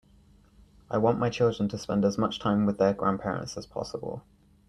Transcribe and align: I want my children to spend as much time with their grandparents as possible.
I 0.89 0.97
want 0.97 1.19
my 1.19 1.29
children 1.29 1.69
to 1.69 1.77
spend 1.77 2.05
as 2.05 2.17
much 2.17 2.39
time 2.39 2.65
with 2.65 2.79
their 2.79 2.91
grandparents 2.91 3.55
as 3.55 3.67
possible. 3.67 4.23